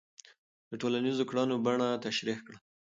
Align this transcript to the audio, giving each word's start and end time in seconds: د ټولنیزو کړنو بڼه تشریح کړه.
د 0.69 0.71
ټولنیزو 0.81 1.23
کړنو 1.29 1.55
بڼه 1.65 1.89
تشریح 2.05 2.39
کړه. 2.45 2.57